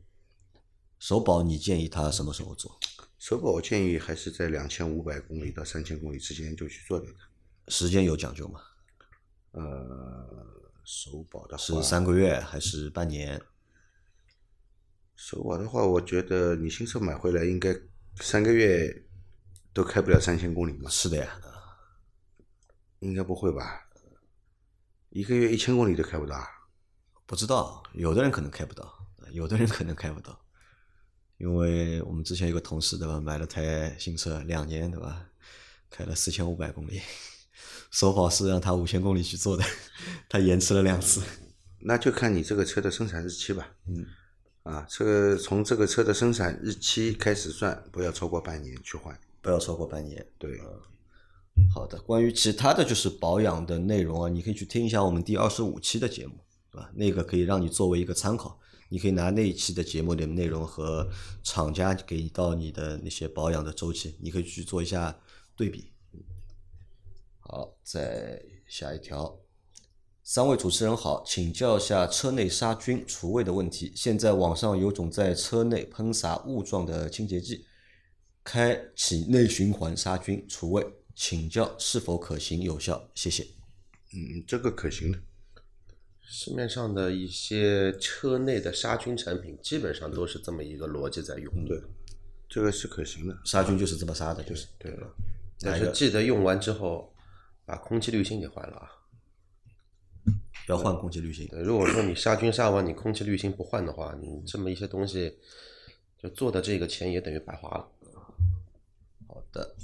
[0.98, 2.78] 首保你建议他什么时候做？
[3.18, 7.26] 首保我建议还是在两千五百公里到三千公里之间就去做掉它。
[7.68, 8.60] 时间有讲究吗？
[9.52, 13.40] 呃，首保的话是三个月还是半年？
[15.16, 17.74] 首保的话，我觉得你新车买回来应该
[18.20, 19.06] 三个月
[19.72, 21.40] 都开不了三千公里嘛，是的呀，
[23.00, 23.88] 应该不会吧？
[25.10, 26.46] 一个月一千公里都开不到啊？
[27.24, 30.38] 不知道，有的人可能开不到，有的人可能开不到，
[31.38, 35.26] 因为我们之前有个同事对吧，买了台新车，两年对吧，
[35.90, 37.00] 开了四千五百公里，
[37.90, 39.64] 首保是让他五千公里去做的，
[40.28, 41.22] 他延迟了两次。
[41.80, 43.68] 那就看你这个车的生产日期吧。
[43.86, 44.04] 嗯，
[44.62, 49.16] 啊，这个从这个车的生产日期开始算，不要超过半年去换。
[49.40, 50.26] 不要超过半年。
[50.38, 50.58] 对，
[51.72, 56.34] 好的，关于其他的就是保养的内容啊，你可以去听一下我们第二十五期的节目，
[56.72, 56.90] 是吧？
[56.94, 61.08] 那个可以让你作为一个参考，你可以拿那一期的节目的内容和
[61.42, 65.18] 厂家给到你的那些保养的周期，你可以去做一下
[65.56, 65.92] 对比。
[67.40, 69.40] 好，再下一条。
[70.22, 73.92] 三位主持人好，请教一下车内杀菌除味的问题。
[73.94, 77.64] 现在网上有种在车内喷洒雾状的清洁剂，
[78.42, 83.08] 开启内循环杀菌除味，请教是否可行有效？
[83.14, 83.44] 谢谢。
[84.12, 85.18] 嗯，这个可行的。
[86.28, 91.64] 市面上的一些车内的杀菌产品，基本上都是这么一个逻辑在用。
[91.64, 91.80] 对，
[92.48, 93.38] 这个是可行的。
[93.44, 95.06] 杀菌就是这么杀的，就是对了，
[95.60, 97.14] 但是记得用完之后，
[97.64, 98.90] 把空气滤芯给换了啊。
[100.66, 101.48] 要换空气滤芯。
[101.62, 105.32] 如果说你杀菌杀完，你空气滤芯不换的话，你这么一些东西，
[106.18, 107.88] 就做的这个钱也等于白花了。
[109.28, 109.76] 好的，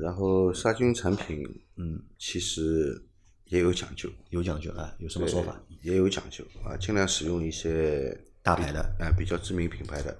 [0.00, 3.02] 然后杀菌产品，嗯，其实
[3.50, 4.94] 也有讲究，有讲究啊？
[4.98, 5.60] 有什么说法？
[5.82, 10.16] 也有讲究啊，尽量使用一些大牌的啊、比较知名品牌的，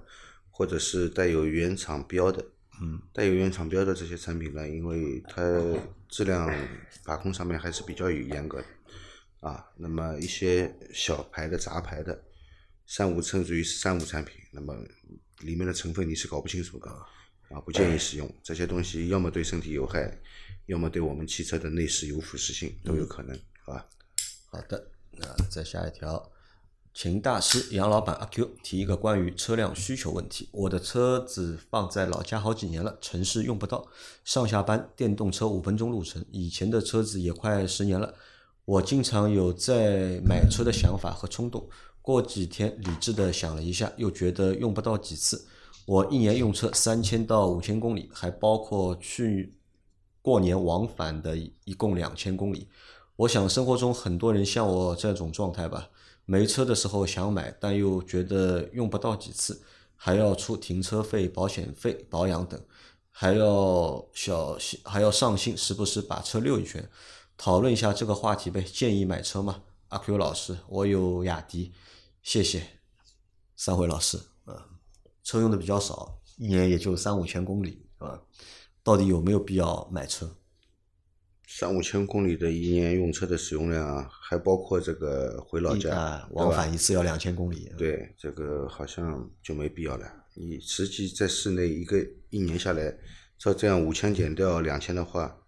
[0.50, 2.44] 或者是带有原厂标的。
[2.82, 5.42] 嗯，带有原厂标的这些产品呢，因为它
[6.08, 6.52] 质量
[7.04, 8.66] 把控上面还是比较有严格的
[9.48, 9.64] 啊。
[9.76, 12.24] 那么一些小牌的、杂牌的，
[12.86, 14.74] 三无甚至于是三无产品，那么
[15.42, 16.90] 里面的成分你是搞不清楚的
[17.50, 20.18] 啊，不建议使用这些东西，要么对身体有害，
[20.70, 23.86] 要么对我们汽车的内饰有腐蚀性都有可能，好吧？
[24.52, 24.86] 好的，
[25.18, 26.30] 那再下一条。
[26.94, 30.48] 秦大师杨老板阿 Q 提一个关于车辆需求问题。
[30.52, 33.84] 我的车子放在老家好几年了，城市用不到，
[34.24, 36.24] 上下班电动车五分钟路程。
[36.30, 38.14] 以前的车子也快十年了，
[38.64, 41.68] 我经常有在买车的想法和冲动。
[42.00, 45.48] 过几天理智的想了一下，又觉得用不到几次。
[45.86, 49.52] 我一年用车三千到五千公里，还包括去
[50.22, 52.68] 过年往返的，一共两千公里。
[53.16, 55.88] 我想生活中很多人像我这种状态吧。
[56.24, 59.60] 没车的时候想买，但又觉得用不到几次，
[59.96, 62.60] 还要出停车费、保险费、保养等，
[63.10, 66.88] 还要小心，还要上心，时不时把车溜一圈。
[67.36, 68.62] 讨论一下这个话题呗。
[68.62, 69.62] 建议买车吗？
[69.88, 71.72] 阿 Q 老师，我有雅迪，
[72.22, 72.62] 谢谢。
[73.56, 74.66] 三回老师，啊，
[75.24, 78.22] 车用的比较少，一年也就三五千公里，是吧？
[78.90, 80.36] 到底有没有必要买车？
[81.46, 87.70] 三五千公里的一年用车的使用量啊，还包括这个回老家啊，往返一次要两千公里。
[87.78, 90.12] 对，这个好像就没必要了。
[90.34, 92.92] 你实际在市内一个一年下来，
[93.38, 95.40] 照这样五千减掉两千的话，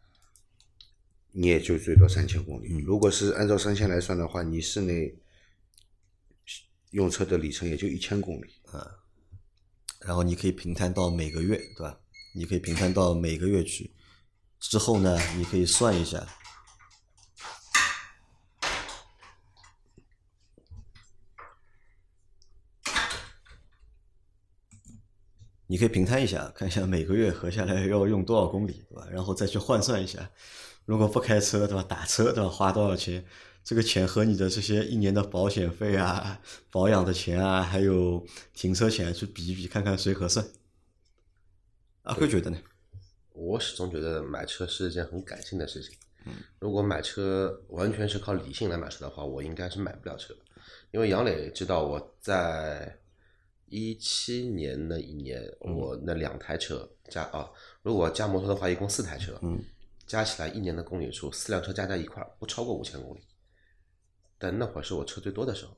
[1.32, 2.78] 你也就最多三千公里。
[2.78, 5.18] 如果是按照三千来算的话，你市内
[6.92, 8.86] 用车的里程也就一千公里啊。
[9.98, 11.98] 然后你可以平摊到每个月，对吧？
[12.34, 13.92] 你可以平摊到每个月去。
[14.58, 16.24] 之后呢，你可以算一下，
[25.66, 29.06] 你可以平摊一下，看一下每个月合下来要用多少公里，对吧？
[29.10, 30.30] 然后再去换算一下，
[30.84, 31.82] 如果不开车，对吧？
[31.82, 32.48] 打车，对吧？
[32.48, 33.24] 花多少钱？
[33.64, 36.40] 这个钱和你的这些一年的保险费啊、
[36.70, 40.46] 保养的钱啊，还有停车钱去比一比，看看谁合算。
[42.02, 42.58] 阿辉觉得呢？
[43.32, 45.96] 我始终觉得买车是一件很感性的事情。
[46.58, 50.34] 如果买车完全是靠理性来买车的话，我应该是买不了车。
[50.90, 52.98] 因为杨磊知道我在
[53.66, 57.50] 一七年那一年，我那两台车加啊，
[57.82, 59.40] 如果加摩托的话，一共四台车，
[60.06, 63.20] 加起来一年的公里数，四辆车加在一块儿不超过五千公里。
[64.38, 65.76] 但那会儿是我车最多的时候。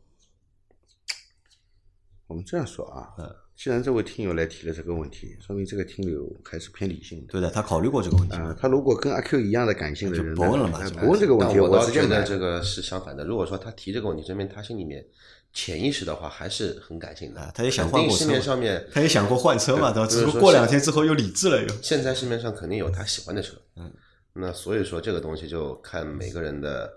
[2.27, 3.15] 我们这样说啊，
[3.57, 7.33] 既然这位听友来提了这个问题，说明这个听友还是偏理性的。
[7.33, 8.35] 对的，他考虑过这个问题。
[8.37, 11.61] 啊，他如果跟阿 Q 一样的感性的人，不问了嘛，不问这个问题。
[11.61, 13.25] 我倒觉得这个是相反的。
[13.25, 15.05] 如果说他提这个问题，证明他心里面
[15.53, 17.53] 潜意识的话还是很感性的。
[17.55, 20.09] 他也想换过市面上面，他也想过换车嘛，对吧？
[20.09, 21.69] 只不过过两天之后又理智了又。
[21.81, 23.93] 现在市面上肯定有他喜欢的车，嗯，
[24.33, 26.93] 那所以说这个东西就看每个人的。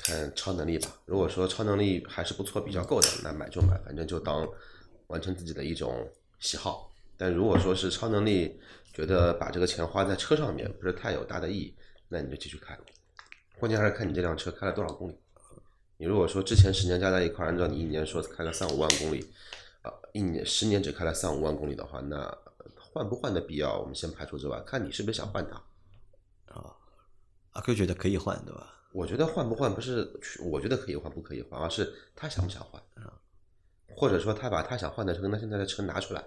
[0.00, 4.48] 看超能力吧，如果说超能力还是不错、比较够的，那买就买，反正就当
[5.08, 6.90] 完成自己的一种喜好。
[7.16, 8.58] 但如果说是超能力
[8.94, 11.74] 觉得把这个钱花在车上面不是太有大的意义，
[12.08, 12.78] 那你就继续开。
[13.58, 15.18] 关键还是看你这辆车开了多少公里。
[15.96, 19.28] 你如果说之前十年加在一块，按照你一年说开了三五万公里，
[19.82, 22.38] 啊，一年十年只开了三五万公里的话，那
[22.78, 26.54] 换不换的必要我们先排除之外，看你是不是想换它。
[26.54, 26.72] 啊，
[27.50, 28.74] 阿 Q 觉得可以换，对吧？
[28.92, 30.08] 我觉得换不换不是，
[30.40, 32.80] 我觉得可以换不可以换，而是他想不想换，
[33.96, 36.24] 或者说他把他想换的车跟他现在的车拿出来，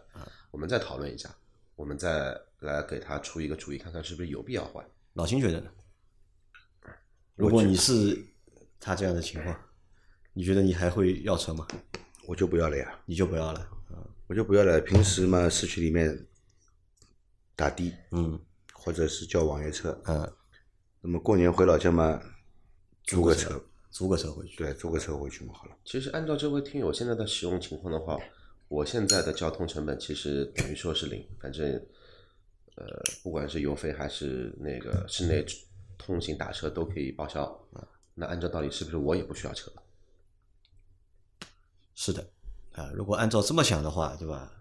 [0.51, 1.33] 我们再讨论一下，
[1.75, 4.85] 我们再来给他出一个主意，看看是不是有必要换。
[5.13, 5.71] 老秦觉得呢？
[7.35, 8.25] 如果你是
[8.79, 9.57] 他这样的情况，
[10.33, 11.67] 你觉得你还会要车吗？
[12.27, 13.67] 我就不要了呀，你就不要了，
[14.27, 14.79] 我就不要了。
[14.81, 16.27] 平时嘛，市区里面
[17.55, 18.39] 打的，嗯，
[18.73, 20.33] 或者是叫网约车，嗯，
[21.01, 22.21] 那么过年回老家嘛。
[23.03, 24.55] 租个车，租个车回去。
[24.57, 25.77] 对，租个车回去嘛，好了。
[25.85, 28.17] 其实按照这位听友现在的使用情况的话，
[28.67, 31.69] 我现在的交通成本其实等于说是零，反正，
[32.75, 32.85] 呃，
[33.21, 35.45] 不管是油费还是那个室内
[35.97, 37.67] 通行打车都可以报销。
[38.15, 39.71] 那按照道理是不是我也不需要车？
[41.95, 42.25] 是的，
[42.71, 44.51] 啊，如果按照这么想的话，对吧？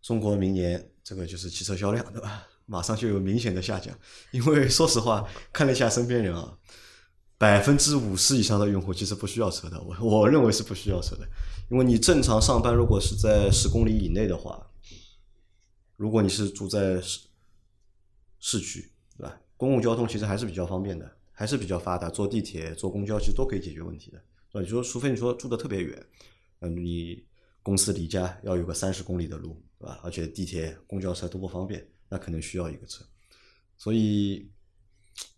[0.00, 2.48] 中国明年这个就是汽车销量，对吧？
[2.66, 3.96] 马上就有明显的下降，
[4.30, 6.58] 因为说实话，看了一下身边人啊。
[7.42, 11.26] 百分之五十以上的用户其实不需要车的，我我认为是不需要车的，
[11.72, 14.64] 因为你正常上班如果是在十公里以内的话，
[15.96, 17.18] 如果你是住在市
[18.38, 19.40] 市区，对吧？
[19.56, 24.18] 公共交通其实还是比较方便的，还是比较发达，坐地铁、坐公交其实都可以解决问题的，
[24.52, 24.60] 是吧？
[24.60, 26.06] 你说，除非你说住的特别远，
[26.60, 27.24] 嗯，你
[27.60, 29.98] 公司离家要有个三十公里的路，对吧？
[30.04, 33.04] 而且地铁、公交车都不方便，那可能需要一个车，
[33.76, 34.48] 所以。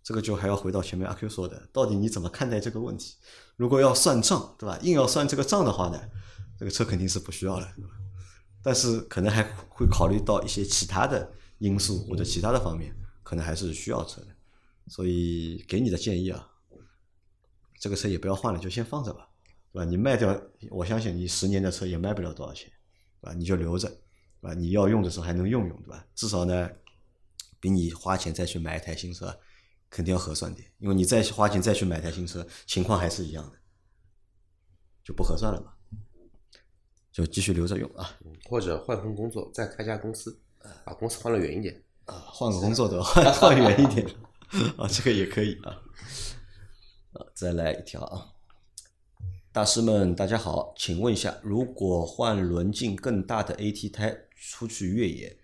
[0.04, 3.14] 这个就还要回到前面阿 Q 说的，到底你怎么看待这个问题？
[3.56, 4.78] 如果要算账，对吧？
[4.82, 5.98] 硬要算这个账的话呢，
[6.58, 7.66] 这个车肯定是不需要了，
[8.62, 14.28] 但是可能还会考虑到一些其他的因素或者其他的方面，可能还是需要车的。
[14.88, 16.50] 所以给你的建议啊，
[17.80, 19.26] 这个车也不要换了，就先放着吧，
[19.72, 19.88] 对吧？
[19.88, 20.38] 你卖掉，
[20.70, 22.70] 我相信你十年的车也卖不了多少钱，
[23.22, 23.32] 对吧？
[23.32, 24.52] 你就留着，对吧？
[24.52, 26.04] 你要用的时候还能用用，对吧？
[26.14, 26.68] 至少呢，
[27.58, 29.34] 比你花钱再去买一台新车
[29.94, 33.56] 肯定要合算点，因为你再花钱再去买台新车，情况还是一样的，
[35.04, 35.72] 就不合算了嘛。
[37.12, 38.18] 就继续留着用啊
[38.50, 40.36] 或者换份工作，再开家公司，
[40.84, 41.80] 把公司换了远一点。
[42.06, 44.04] 啊，换个工作的换 换远一点
[44.76, 45.70] 啊，这个也可以啊。
[47.12, 48.34] 啊，再来一条啊，
[49.52, 55.38] 大师们大家好，请问一下，如果换轮径更大的 AT 胎出去越野，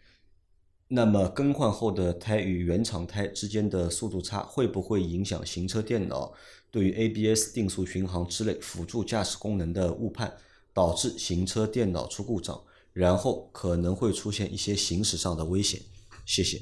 [0.92, 6.32] 那么更换后的胎与原厂胎之间的速度差会不会影响行车电脑
[6.68, 10.32] 对于 ABS、定速巡航之类辅助驾驶功能的误判，
[10.74, 12.60] 导致行车电脑出故障，
[12.92, 15.80] 然后可能会出现一些行驶上的危险？
[16.26, 16.60] 谢谢。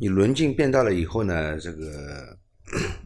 [0.00, 2.38] 你轮径变大了以后呢，这个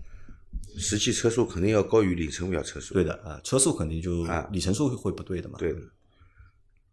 [0.77, 2.93] 实际车速肯定要高于里程表车速。
[2.93, 5.59] 对的啊，车速肯定就啊里程数会不对的嘛。
[5.59, 5.81] 对的。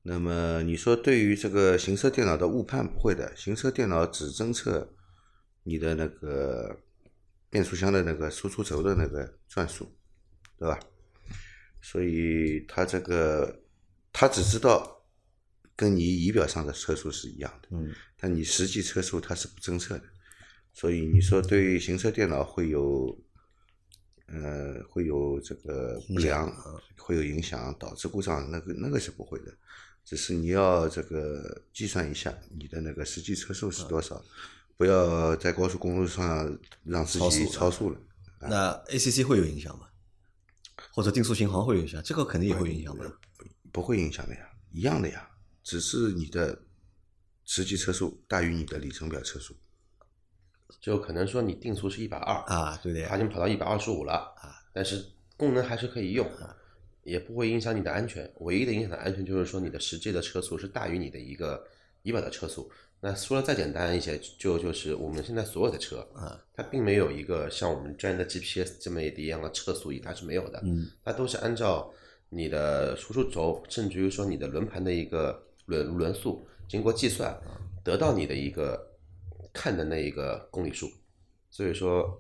[0.08, 4.94] 那么你说对于这个行车电脑的误判不会的，行车电脑只侦测
[5.64, 6.80] 你的那个
[7.50, 9.92] 变速箱的那个输出轴的那个转速，
[10.60, 10.80] 对吧？
[11.82, 13.64] 所以它这个
[14.14, 15.04] 它只知道
[15.76, 20.04] 跟你仪表上的车速是一样的，嗯，但你实际车速它是不侦测的，
[20.72, 23.18] 所以你说对于行车电脑会有，
[24.28, 26.48] 呃，会有这个不良，
[26.96, 29.52] 会有影响，导致故障，那个那个是不会的，
[30.06, 34.24] 只是你要这个计算一下你的那个实际车速是多少，
[34.78, 38.00] 不要在高速公路上让自己超速了。
[38.42, 39.88] 那 ACC 会有影响吗？
[40.92, 42.02] 或者定速巡航会有影响？
[42.04, 43.12] 这个肯定也会影响的。
[43.72, 45.28] 不会影响的呀，一样的呀，
[45.64, 46.58] 只是你的
[47.44, 49.56] 实际车速大于你的里程表车速。
[50.80, 55.04] 就可能说你定速是一百二，啊，对的呀它已经跑到一百二十五了啊，但是
[55.36, 56.30] 功能还是可以用，
[57.06, 58.30] 也不会影响你的安全。
[58.40, 61.66] 唯一的影响的安全就是说你的实际的车速是大于你的一个
[62.02, 62.70] 仪表的车速。
[63.00, 70.60] 那说的再简单一些，就就是我们现在所有的车啊，它并没有一个像我们专业的 GPS 这么一样的车速仪，它是没有的。
[70.66, 71.94] 嗯，它都是按照
[72.30, 77.40] 你的输出轴，甚至于说你的轮盘的一个轮轮速，经过计算
[77.84, 78.92] 得到你的一个
[79.54, 80.90] 看的那一个公里数。
[81.52, 82.20] 所以说，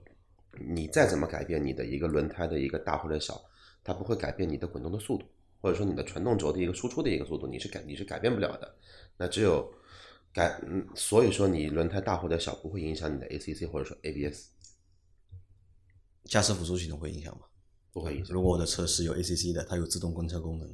[0.60, 3.41] 你再怎么改变你的一个轮胎的一个大或者小，
[3.86, 5.24] 它不会改变你的滚动的速度，
[5.62, 8.76] 或者说你的传动轴的一个输出的一个速度，你是改你是改变不了的。
[9.15, 9.71] 那只有
[10.34, 14.48] 改，嗯，所以说你轮胎大或者小不会影响你的 ACC 或者说 ABS，
[16.24, 17.45] 驾驶辅助系统会影响吗？
[17.93, 20.67] 不会影响，如果我的车是有 ACC 的，它有自动跟车功能，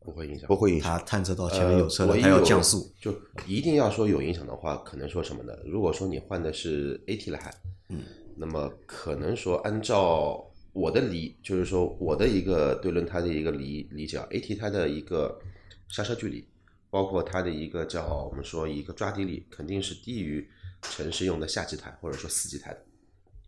[0.00, 0.98] 不会影响，不会影响。
[0.98, 2.90] 它探测到前面有车了，呃它要有降速。
[2.98, 3.14] 就
[3.46, 5.54] 一定要说有影响的话，可能说什么呢？
[5.66, 7.54] 如果说你换的是 AT 来，
[7.90, 8.02] 嗯，
[8.36, 15.40] 那么可能说按照我的理，就是说我的一个对轮胎的一个理理解啊，AT 胎的一个
[15.88, 16.44] 刹车距离，
[16.90, 20.46] 包括它的一个叫我们说一个抓地力，肯定是低于
[20.82, 22.84] 城市用的夏季胎或者说四季胎的，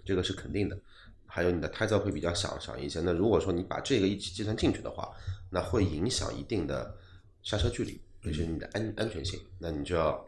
[0.05, 0.79] 这个是肯定的。
[1.27, 3.01] 还有你的胎噪会比较小小一些。
[3.01, 5.13] 那如果说你把这个一起计算进去的话，
[5.51, 6.97] 那会影响一定的
[7.43, 9.39] 刹车距离，也就是你的安安全性。
[9.59, 10.25] 那你就要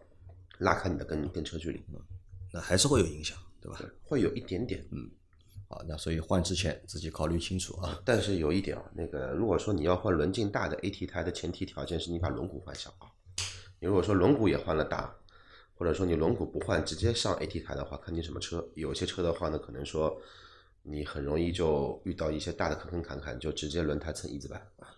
[0.58, 1.80] 拉开你的跟跟车距离，
[2.52, 3.80] 那还是会有影响，对吧？
[4.02, 4.84] 会有一点点。
[5.68, 8.00] 好，那所以换之前自己考虑清楚啊。
[8.04, 13.06] 但是有一点啊，那个如果说你要换轮径大的 AT 胎的前提条件是你把轮毂换小啊。
[13.78, 15.14] 你如果说轮毂也换了大，
[15.74, 18.66] 或者说你轮毂不换直接上 AT 胎的话，看你什么车。
[18.74, 20.18] 有些车的话呢，可能说
[20.82, 24.88] 你很容易就遇到一些大的坑坑坎坎，就直接轮胎蹭一字板啊。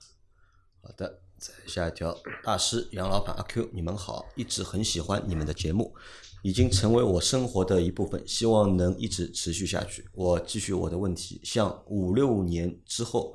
[0.82, 5.94] 好的，再下一条，大师杨老板阿 Q，你们好，一直很喜欢你们的节目，
[6.42, 10.06] 已经成为我生活的一部分，希望能一直持续下去。
[10.12, 13.34] 我继续我的问题，像五六年之后，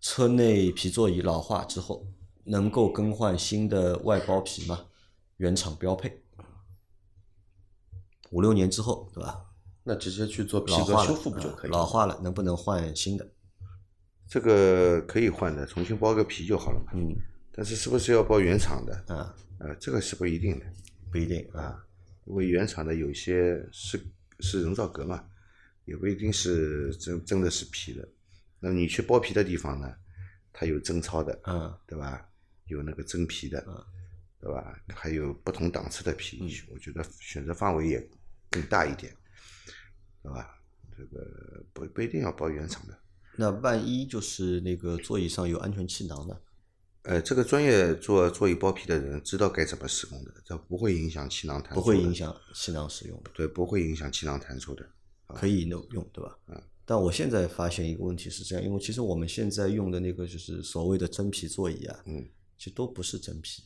[0.00, 2.06] 车内皮座椅老化之后，
[2.44, 4.86] 能够更换新的外包皮吗？
[5.38, 6.22] 原厂标配。
[8.30, 9.46] 五六年之后，对吧？
[9.82, 13.28] 那直接去做皮老化了，革修复不就可以老化了，能不能换新的？
[14.28, 16.92] 这个可以换的，重新包个皮就好了嘛。
[16.94, 17.16] 嗯，
[17.52, 18.94] 但是是不是要包原厂的？
[19.14, 20.66] 啊，呃，这个是不一定的，
[21.10, 21.84] 不一定啊。
[22.26, 24.00] 因为原厂的有些是
[24.38, 25.24] 是人造革嘛，
[25.84, 28.08] 也不一定是真真的是皮的。
[28.60, 29.92] 那你去包皮的地方呢，
[30.52, 32.26] 它有真糙的，嗯，对吧？
[32.66, 33.84] 有那个真皮的，嗯
[34.40, 34.80] 对吧？
[34.94, 38.08] 还有不同档次的皮，我觉得选择范围也
[38.48, 39.12] 更大一点，
[40.22, 40.56] 对吧？
[40.96, 42.98] 这个不不一定要包原厂的。
[43.36, 46.36] 那万一就是那个座椅上有安全气囊呢？
[47.02, 54.86] 呃，这个专业做座椅包皮的人知道该怎么施工的，这不会影响气囊弹出，不会影响气囊使用的，对，不会影响气囊弹出的。
[55.34, 56.36] 可以用用，对吧？
[56.48, 62.28] 嗯，但我现在发现一个问题是这样，因为其实我们现在用的那个就是所谓的真皮座椅啊，嗯，
[62.58, 63.62] 其实都不是真皮。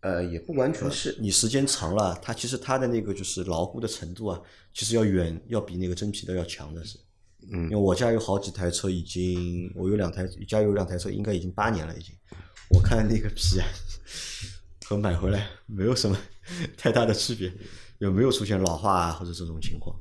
[0.00, 4.40] 呃，也不完全是，你时间长了，它其实它的那个就是牢固的程度啊，
[4.72, 6.98] 其实要远要比那个真皮的要强的是。
[7.52, 12.14] 嗯因为我家有好几台车，已经我有两台，家有两台车，应该已经八年了已经。
[12.70, 13.66] 我看那个皮啊，
[14.84, 16.18] 和买回来没有什么
[16.76, 17.52] 太大的区别，
[17.98, 19.96] 有没有出现老化啊或者这种情况？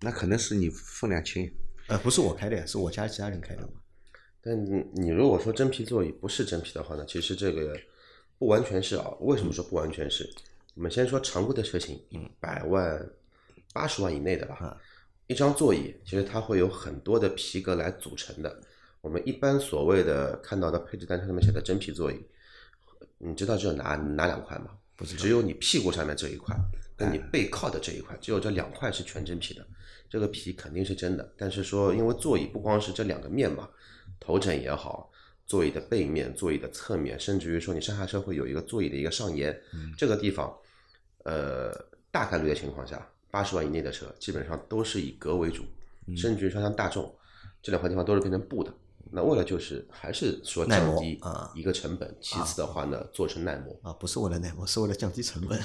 [0.00, 1.50] 那可能是你分量轻，
[1.86, 3.68] 呃，不是我开的呀，是我家其他人开的嘛。
[4.42, 4.54] 但
[4.94, 7.74] 你如果说真皮座椅不是真皮的话呢，其实这个
[8.38, 9.08] 不完全是啊。
[9.20, 10.30] 为什么说不完全是？
[10.74, 13.10] 我们先说常规的车型，一百万、
[13.72, 14.78] 八十万以内的吧。
[15.26, 18.60] 一张座椅其实它会有很多的皮革来组成的。
[19.00, 22.16] 我们一般所谓的看到的配置单上面写的真皮座椅，
[23.18, 24.70] 你知道只有哪哪两块吗？
[24.96, 26.56] 不是，只有你屁股上面这一块，
[26.96, 29.66] 跟你背靠的这一块，只有这两块是全真皮的。
[30.08, 33.68] 这个皮肯定是真的，但是说因为座椅不光是这两个面嘛，
[34.18, 35.10] 头枕也好，
[35.46, 39.60] 座椅的背面、座椅的侧面，甚至于说你上下车会有一个座椅的一个上沿，
[39.98, 40.56] 这个地方，
[41.24, 41.72] 呃，
[42.10, 45.64] 大概率的情况下，八十万以内的车基本上都是以革为主，
[46.16, 47.14] 甚至于说像大众
[47.62, 48.72] 这两块地方都是变成布的。
[49.08, 53.78] 那为了就是还是说降低啊一个成本，其次的话呢，做成耐磨。
[53.82, 55.56] 啊，不是为了耐磨，是为了降低成本。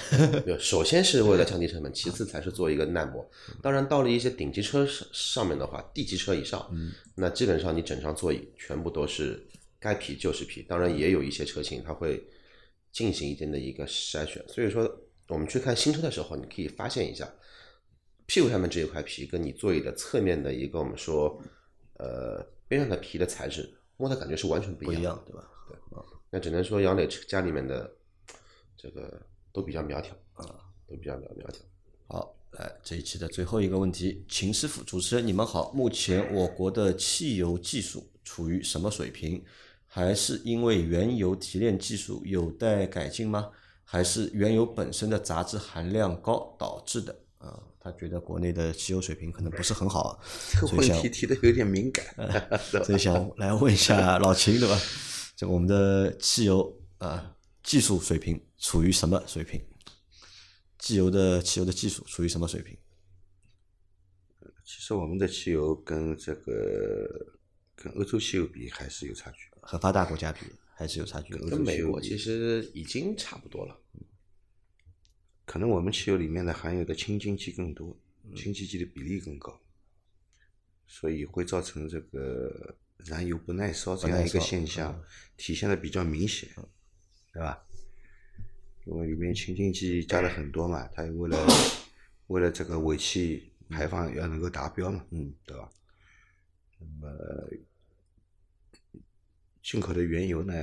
[0.43, 3.28] 对， 首先是为了降低成本， 其次才是做一个耐磨。
[3.59, 6.70] 当然，到了一些顶级车上上面的话，D 级车以上，
[7.16, 9.43] 那基本上你整张座椅全部都是
[9.80, 10.62] 该皮就是皮。
[10.62, 12.24] 当然，也有一些车型它会
[12.91, 14.45] 进行一定的一个筛选。
[14.47, 14.88] 所以说，
[15.30, 17.28] 我们去看新车的时候，你可以发现一下，
[18.32, 21.38] 屁股上面这一块皮跟你座椅的侧面的一个我们说，
[21.97, 25.21] 呃，边上的皮的材质，摸的感觉是完全不一样的。
[25.23, 26.05] 不一样，对吧？
[26.29, 27.93] 那只能说杨磊家里面的
[28.77, 29.21] 这个
[29.51, 30.45] 都比较苗条啊，
[30.88, 31.61] 都比较苗苗条。
[32.07, 39.43] 好，来这一期的最后一个问题，秦师傅，主持人你们好，目前我国的汽油技术处于什么水平？
[39.86, 43.51] 还是因为原油提炼技术有待改进吗？
[43.84, 47.13] 还是原油本身的杂质含量高导致的？
[47.39, 50.21] 啊，他觉得国内的汽油水平可能不是很好，
[50.53, 52.05] 这个问所以想题提的有点敏感，
[52.86, 54.79] 所以想来问一下老秦，对吧？
[55.36, 59.59] 这个我们的汽油啊技术水平处于什么水平？
[60.77, 62.77] 汽油的汽油的技术处于什么水平？
[64.63, 67.36] 其实我们的汽油跟这个
[67.75, 69.49] 跟欧洲汽油比还是有差距。
[69.61, 70.39] 和发达国家比
[70.75, 71.34] 还是有差距。
[71.36, 73.75] 跟美国其实已经差不多了。
[75.52, 77.93] 可能我们汽油里面的含有的氢金基更多，
[78.24, 78.34] 嗯。
[78.34, 79.60] 氢基基的比例更高，
[80.88, 85.04] 所以会造成这个燃油不耐烧这样一个现象嗯。
[85.36, 86.47] 体现的比较明显，
[87.34, 87.62] 对吧？
[88.86, 91.45] 因为里面氢金基加了很多嘛，它为了
[92.28, 95.70] 为了这个尾气排放要能够达标嘛，嗯，对吧？
[96.80, 97.14] 那么
[99.62, 100.54] 进口的原油呢，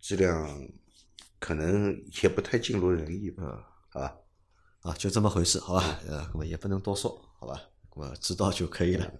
[0.00, 0.66] 质量
[1.38, 4.16] 可能也不太尽如人意吧，好吧？
[4.82, 6.00] 啊，就这么回事，好吧？
[6.08, 7.60] 呃，那么也不能多说，好吧？
[7.94, 9.10] 那么知道就可以了。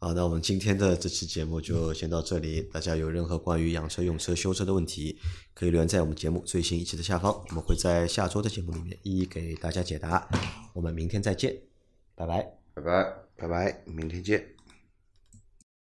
[0.00, 2.62] 好，那我们今天的这期节目就先到这里。
[2.62, 5.18] 大家有任何关于养车、用车、修车的问题，
[5.54, 10.28] 可以留言在我们节目最新一期的下方，我们会在下周的节目里面一一给大家解答。
[10.72, 11.56] 我们明天再见，
[12.14, 12.42] 拜拜。
[12.74, 13.28] 拜拜。
[13.36, 14.57] 拜拜，明天见。